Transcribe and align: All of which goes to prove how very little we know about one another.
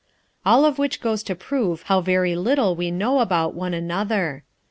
All 0.47 0.65
of 0.65 0.79
which 0.79 0.99
goes 0.99 1.21
to 1.21 1.35
prove 1.35 1.83
how 1.83 2.01
very 2.01 2.35
little 2.35 2.75
we 2.75 2.89
know 2.89 3.19
about 3.19 3.53
one 3.53 3.75
another. 3.75 4.43